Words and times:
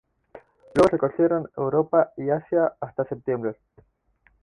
Luego 0.73 0.89
recorrieron 0.89 1.47
Europa 1.55 2.11
y 2.17 2.31
Asia 2.31 2.73
hasta 2.81 3.05
septiembre. 3.05 3.55